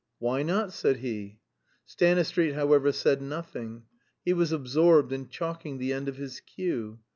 "Why 0.17 0.41
not?" 0.41 0.73
said 0.73 0.97
he. 0.97 1.37
Stanistreet, 1.85 2.55
however, 2.55 2.91
said 2.91 3.21
nothing. 3.21 3.83
He 4.25 4.33
was 4.33 4.51
absorbed 4.51 5.11
in 5.13 5.29
chalking 5.29 5.77
the 5.77 5.93
end 5.93 6.07
of 6.07 6.17
his 6.17 6.39
cue. 6.39 6.97